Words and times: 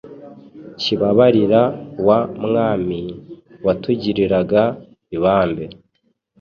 Kibabarira 0.81 1.61
wa 2.07 2.19
Mwami, 2.43 3.01
Watugiriraga 3.65 4.63
ibambe 5.15 5.65